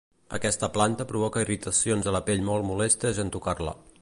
[0.37, 3.81] Aquesta planta provoca irritacions a la pell molt molestes en tocar-la.